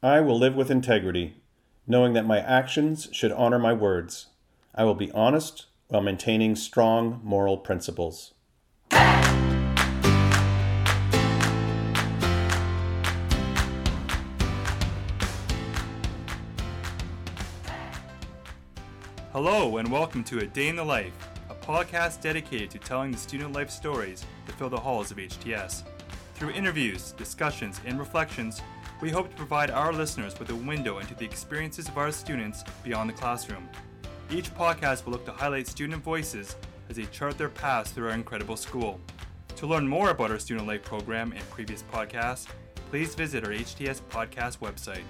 [0.00, 1.42] I will live with integrity,
[1.84, 4.28] knowing that my actions should honor my words.
[4.72, 8.32] I will be honest while maintaining strong moral principles.
[19.32, 21.12] Hello, and welcome to A Day in the Life,
[21.50, 25.82] a podcast dedicated to telling the student life stories that fill the halls of HTS.
[26.34, 28.62] Through interviews, discussions, and reflections,
[29.00, 32.64] we hope to provide our listeners with a window into the experiences of our students
[32.82, 33.68] beyond the classroom.
[34.30, 36.56] Each podcast will look to highlight student voices
[36.88, 39.00] as they chart their paths through our incredible school.
[39.56, 42.48] To learn more about our student life program and previous podcasts,
[42.90, 45.04] please visit our HTS podcast website.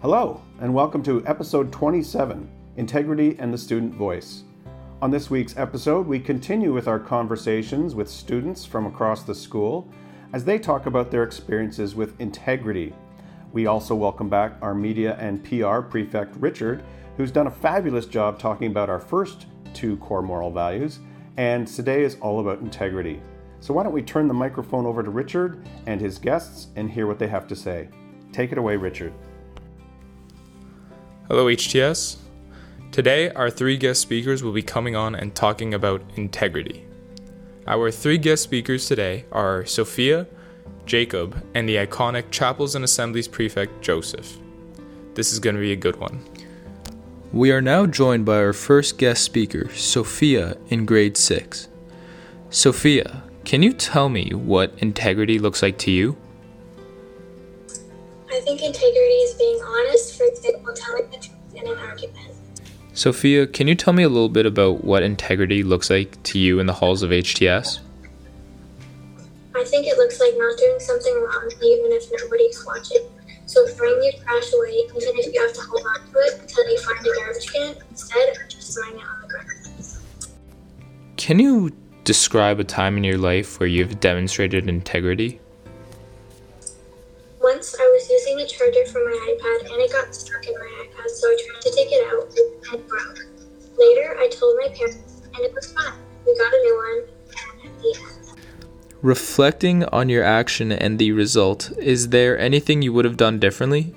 [0.00, 4.42] Hello, and welcome to episode 27 Integrity and the Student Voice.
[5.00, 9.88] On this week's episode, we continue with our conversations with students from across the school
[10.32, 12.92] as they talk about their experiences with integrity.
[13.52, 16.82] We also welcome back our media and PR prefect, Richard,
[17.16, 20.98] who's done a fabulous job talking about our first two core moral values,
[21.36, 23.22] and today is all about integrity.
[23.60, 27.06] So, why don't we turn the microphone over to Richard and his guests and hear
[27.06, 27.88] what they have to say?
[28.32, 29.12] Take it away, Richard.
[31.28, 32.16] Hello, HTS.
[32.90, 36.86] Today, our three guest speakers will be coming on and talking about integrity.
[37.66, 40.26] Our three guest speakers today are Sophia,
[40.86, 44.38] Jacob, and the iconic Chapels and Assemblies prefect, Joseph.
[45.12, 46.24] This is going to be a good one.
[47.30, 51.68] We are now joined by our first guest speaker, Sophia, in grade 6.
[52.48, 56.16] Sophia, can you tell me what integrity looks like to you?
[58.30, 62.34] I think integrity is being honest, for example, telling the truth in an argument.
[62.92, 66.58] Sophia, can you tell me a little bit about what integrity looks like to you
[66.58, 67.78] in the halls of HTS?
[69.54, 73.08] I think it looks like not doing something wrong even if nobody's watching.
[73.46, 76.68] So throwing your trash away, even if you have to hold on to it until
[76.68, 79.48] you find a garbage can, instead of just throwing it on the ground.
[81.16, 81.72] Can you
[82.04, 85.40] describe a time in your life where you've demonstrated integrity?
[87.58, 90.84] Once I was using the charger for my iPad and it got stuck in my
[90.86, 92.32] iPad, so I tried to take it out
[92.70, 93.18] and it broke.
[93.76, 95.98] Later, I told my parents and it was fine.
[96.24, 97.02] We got a new one
[97.64, 98.38] at the end.
[99.02, 103.92] Reflecting on your action and the result, is there anything you would have done differently?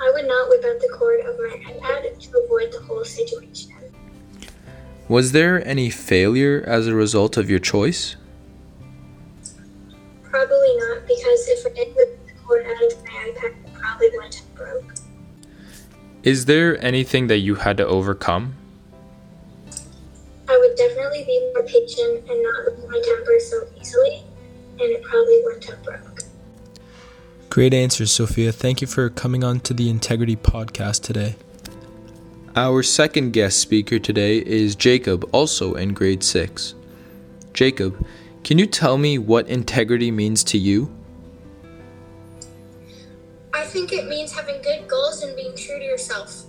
[0.00, 3.72] I would not whip out the cord of my iPad to avoid the whole situation.
[5.08, 8.14] Was there any failure as a result of your choice?
[16.28, 18.54] Is there anything that you had to overcome?
[20.46, 24.22] I would definitely be more patient and not lose my temper so easily,
[24.72, 26.20] and it probably wouldn't have broke.
[27.48, 28.52] Great answers, Sophia.
[28.52, 31.36] Thank you for coming on to the Integrity Podcast today.
[32.54, 36.74] Our second guest speaker today is Jacob, also in grade 6.
[37.54, 38.06] Jacob,
[38.44, 40.94] can you tell me what integrity means to you?
[43.68, 46.44] I think it means having good goals and being true to yourself.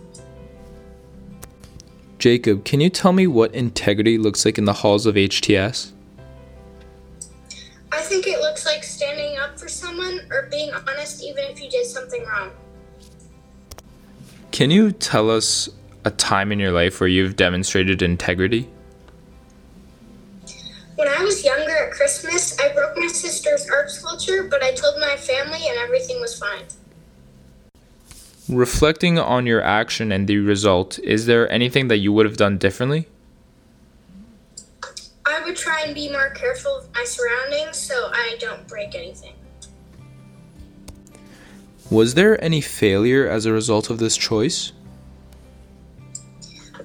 [2.18, 5.92] Jacob, can you tell me what integrity looks like in the halls of HTS?
[7.92, 11.70] I think it looks like standing up for someone or being honest even if you
[11.70, 12.52] did something wrong.
[14.52, 15.68] Can you tell us
[16.06, 18.70] a time in your life where you've demonstrated integrity?
[20.96, 24.98] When I was younger at Christmas, I broke my sister's art sculpture, but I told
[25.02, 26.64] my family and everything was fine.
[28.50, 32.58] Reflecting on your action and the result, is there anything that you would have done
[32.58, 33.08] differently?
[35.24, 39.36] I would try and be more careful of my surroundings so I don't break anything.
[41.92, 44.72] Was there any failure as a result of this choice?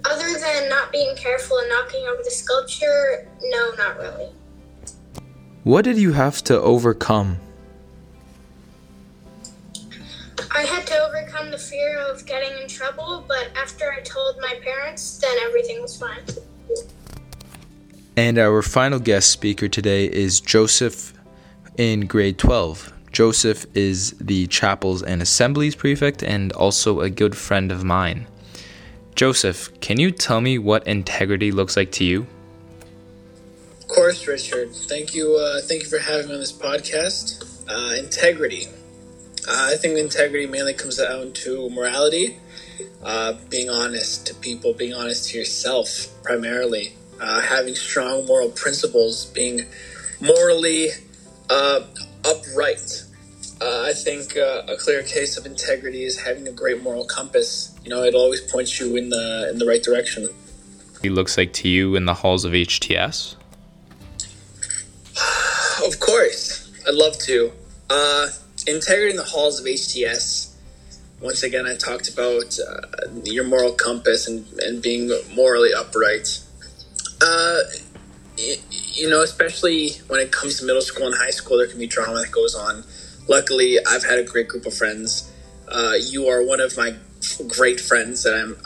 [0.05, 4.29] Other than not being careful and knocking over the sculpture, no, not really.
[5.63, 7.39] What did you have to overcome?
[10.57, 14.55] I had to overcome the fear of getting in trouble, but after I told my
[14.63, 16.23] parents, then everything was fine.
[18.17, 21.13] And our final guest speaker today is Joseph
[21.77, 22.93] in grade 12.
[23.11, 28.29] Joseph is the chapels and assemblies prefect and also a good friend of mine.
[29.17, 32.29] Joseph, can you tell me what integrity looks like to you?
[33.81, 34.73] Of course, Richard.
[34.73, 35.37] Thank you.
[35.37, 37.45] Uh, thank you for having me on this podcast.
[37.69, 38.69] Uh, integrity.
[39.47, 42.39] Uh, I think integrity mainly comes down to morality,
[43.03, 49.27] uh, being honest to people, being honest to yourself primarily, uh, having strong moral principles,
[49.27, 49.67] being
[50.21, 50.89] morally
[51.51, 51.81] uh,
[52.25, 53.05] upright.
[53.61, 57.79] Uh, I think uh, a clear case of integrity is having a great moral compass.
[57.85, 60.29] You know, it always points you in the in the right direction.
[61.03, 63.37] He looks like to you in the halls of HTS.
[65.85, 67.53] Of course, I'd love to.
[68.67, 70.55] Uh, integrity in the halls of HTS.
[71.21, 76.41] Once again, I talked about uh, your moral compass and, and being morally upright.
[77.23, 77.59] Uh,
[78.37, 81.79] y- you know, especially when it comes to middle school and high school, there can
[81.79, 82.85] be drama that goes on.
[83.29, 85.33] Luckily, I've had a great group of friends.
[85.69, 86.95] Uh, you are one of my
[87.49, 88.57] great friends that I'm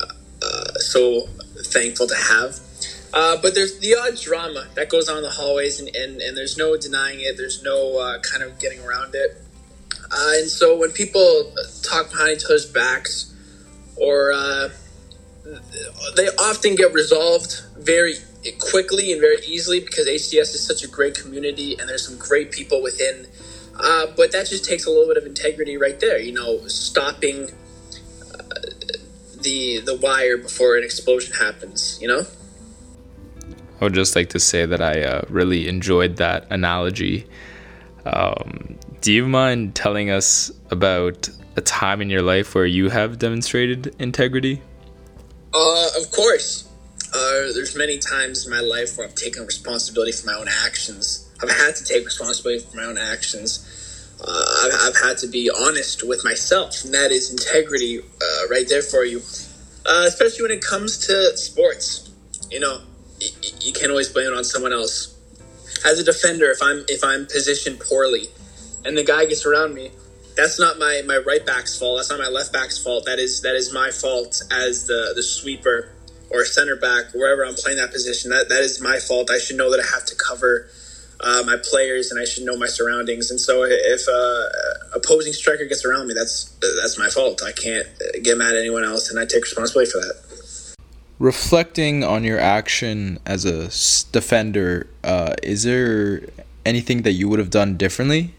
[0.42, 1.28] uh, so
[1.64, 2.58] thankful to have.
[3.14, 6.36] Uh, but there's the odd drama that goes on in the hallways, and, and, and
[6.36, 7.36] there's no denying it.
[7.36, 9.40] There's no uh, kind of getting around it.
[10.10, 11.52] Uh, and so when people
[11.82, 13.34] talk behind each other's backs,
[13.96, 14.68] or uh,
[16.16, 18.14] they often get resolved very
[18.58, 22.50] quickly and very easily because HTS is such a great community and there's some great
[22.50, 23.26] people within.
[23.78, 27.50] Uh, but that just takes a little bit of integrity right there, you know, stopping
[28.34, 28.54] uh,
[29.42, 32.26] the the wire before an explosion happens, you know.
[33.80, 37.26] I would just like to say that I uh, really enjoyed that analogy.
[38.04, 43.18] Um, do you mind telling us about a time in your life where you have
[43.18, 44.62] demonstrated integrity?
[45.54, 46.64] Uh, of course.
[47.14, 51.30] Uh, there's many times in my life where I've taken responsibility for my own actions.
[51.42, 53.64] I've had to take responsibility for my own actions.
[54.20, 58.68] Uh, I've, I've had to be honest with myself, and that is integrity uh, right
[58.68, 59.18] there for you.
[59.86, 62.10] Uh, especially when it comes to sports,
[62.50, 62.82] you know,
[63.20, 63.28] y-
[63.60, 65.16] you can't always blame it on someone else.
[65.86, 68.26] As a defender, if I'm if I'm positioned poorly,
[68.84, 69.90] and the guy gets around me,
[70.36, 71.98] that's not my, my right back's fault.
[71.98, 73.06] That's not my left back's fault.
[73.06, 75.90] That is that is my fault as the, the sweeper
[76.30, 78.30] or center back, wherever I'm playing that position.
[78.30, 79.30] That that is my fault.
[79.30, 80.68] I should know that I have to cover
[81.20, 83.30] uh, my players and I should know my surroundings.
[83.30, 84.48] And so if uh,
[84.94, 87.42] opposing striker gets around me, that's that's my fault.
[87.42, 87.86] I can't
[88.22, 90.76] get mad at anyone else, and I take responsibility for that.
[91.18, 93.66] Reflecting on your action as a
[94.12, 96.22] defender, uh, is there
[96.64, 98.34] anything that you would have done differently?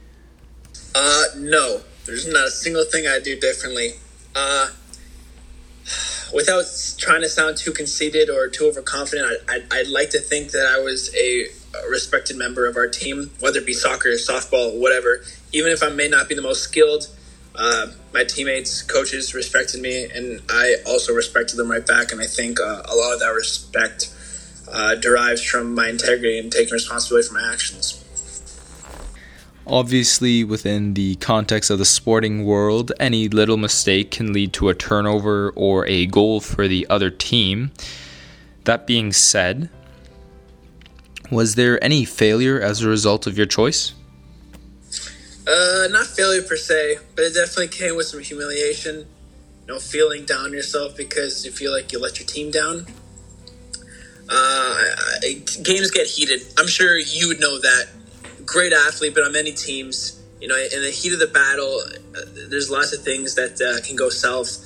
[0.96, 1.82] Uh, no.
[2.06, 3.92] There's not a single thing I do differently.
[4.36, 4.70] Uh,
[6.34, 6.66] without
[6.98, 10.66] trying to sound too conceited or too overconfident, I, I'd, I'd like to think that
[10.66, 11.46] I was a,
[11.78, 15.24] a respected member of our team, whether it be soccer, softball, whatever.
[15.52, 17.08] Even if I may not be the most skilled,
[17.56, 22.12] uh, my teammates, coaches respected me, and I also respected them right back.
[22.12, 24.14] And I think uh, a lot of that respect
[24.72, 28.04] uh, derives from my integrity and taking responsibility for my actions.
[29.70, 34.74] Obviously, within the context of the sporting world, any little mistake can lead to a
[34.74, 37.72] turnover or a goal for the other team.
[38.64, 39.70] That being said,
[41.30, 43.94] was there any failure as a result of your choice?
[45.48, 49.06] Uh, not failure per se, but it definitely came with some humiliation.
[49.68, 52.88] You know, feeling down yourself because you feel like you let your team down.
[54.28, 56.42] Uh, I, I, games get heated.
[56.58, 57.88] I'm sure you would know that.
[58.52, 61.82] Great athlete, but on many teams, you know, in the heat of the battle,
[62.16, 64.58] uh, there's lots of things that uh, can go south.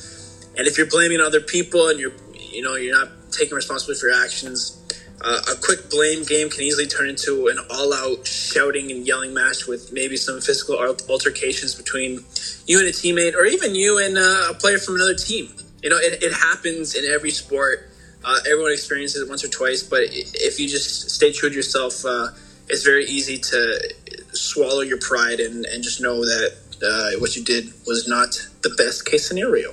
[0.57, 4.07] And if you're blaming other people and you're, you know, you're not taking responsibility for
[4.07, 4.79] your actions,
[5.19, 9.67] uh, a quick blame game can easily turn into an all-out shouting and yelling match
[9.67, 10.75] with maybe some physical
[11.09, 12.23] altercations between
[12.67, 15.53] you and a teammate, or even you and uh, a player from another team.
[15.81, 17.89] You know, it, it happens in every sport.
[18.23, 22.05] Uh, everyone experiences it once or twice, but if you just stay true to yourself,
[22.05, 22.27] uh,
[22.69, 23.93] it's very easy to
[24.33, 26.53] swallow your pride and, and just know that
[26.83, 29.71] uh, what you did was not the best case scenario.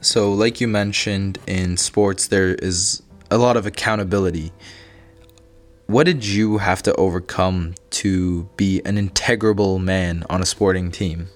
[0.00, 4.52] So, like you mentioned, in sports, there is a lot of accountability.
[5.86, 11.28] What did you have to overcome to be an integrable man on a sporting team?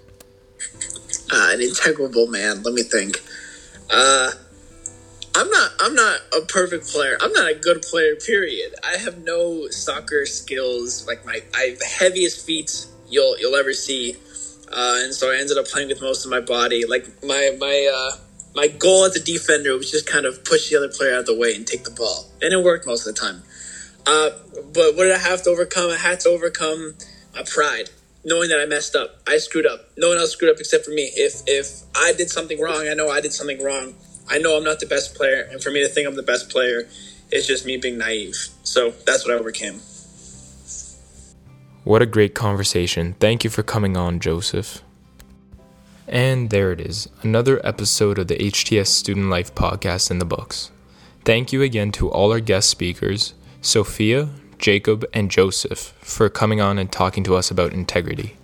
[1.32, 2.62] uh, an integrable man.
[2.62, 3.22] Let me think.
[3.90, 4.30] Uh,
[5.34, 5.72] I'm not.
[5.80, 7.16] I'm not a perfect player.
[7.20, 8.16] I'm not a good player.
[8.16, 8.74] Period.
[8.82, 11.06] I have no soccer skills.
[11.06, 14.16] Like my, I have the heaviest feet you'll you'll ever see,
[14.72, 16.84] uh, and so I ended up playing with most of my body.
[16.84, 18.16] Like my my uh,
[18.54, 21.26] my goal as a defender was just kind of push the other player out of
[21.26, 23.42] the way and take the ball, and it worked most of the time.
[24.06, 24.30] Uh,
[24.74, 25.90] but what did I have to overcome?
[25.90, 26.94] I had to overcome
[27.34, 27.90] my pride
[28.24, 29.16] knowing that I messed up.
[29.26, 29.90] I screwed up.
[29.96, 31.10] No one else screwed up except for me.
[31.14, 33.94] If if I did something wrong, I know I did something wrong.
[34.30, 36.48] I know I'm not the best player, and for me to think I'm the best
[36.48, 36.88] player
[37.32, 38.48] it's just me being naive.
[38.62, 39.80] So that's what I overcame.
[41.84, 43.14] What a great conversation.
[43.14, 44.82] Thank you for coming on, Joseph.
[46.06, 50.72] And there it is, another episode of the HTS Student Life podcast in the books.
[51.24, 56.78] Thank you again to all our guest speakers, Sophia, Jacob, and Joseph, for coming on
[56.78, 58.36] and talking to us about integrity.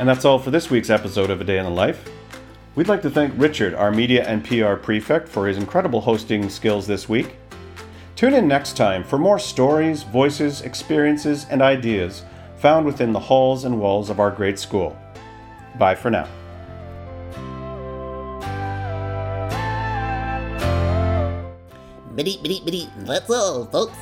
[0.00, 2.08] And that's all for this week's episode of A Day in the Life.
[2.74, 6.86] We'd like to thank Richard, our media and PR prefect, for his incredible hosting skills
[6.86, 7.36] this week.
[8.16, 12.24] Tune in next time for more stories, voices, experiences, and ideas
[12.56, 14.96] found within the halls and walls of our great school.
[15.78, 16.26] Bye for now.
[22.14, 22.88] Bitty, bitty, bitty.
[23.00, 23.98] That's all, folks.